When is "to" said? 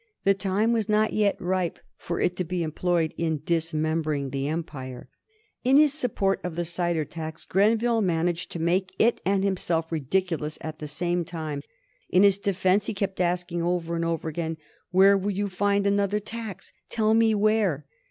2.37-2.43, 8.53-8.59